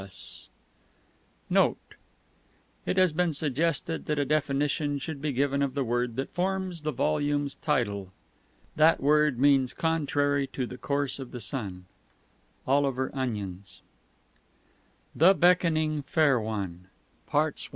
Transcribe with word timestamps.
Also 1.51 1.77
it 2.87 2.97
has 2.97 3.13
been 3.13 3.33
suggested 3.33 4.07
that 4.07 4.17
a 4.17 4.25
definition 4.25 4.97
should 4.97 5.21
be 5.21 5.31
given 5.31 5.61
of 5.61 5.75
the 5.75 5.83
word 5.83 6.15
that 6.15 6.33
forms 6.33 6.81
the 6.81 6.91
volume's 6.91 7.53
title. 7.61 8.11
That 8.75 8.99
word 8.99 9.37
means 9.37 9.75
"contrary 9.75 10.47
to 10.53 10.65
the 10.65 10.79
course 10.79 11.19
of 11.19 11.29
the 11.29 11.39
Sun." 11.39 11.85
O.O. 12.65 12.91
CONTENTS 12.91 13.81
I. 13.83 13.83
THE 15.15 15.35
BECKONING 15.35 16.01
FAIR 16.01 16.41
ONE 16.41 16.69
II. 16.85 16.89
PHANTAS 17.27 17.65
III. 17.67 17.69